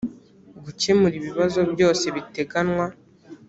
[0.63, 2.85] gukemura ibibazo byose biteganywa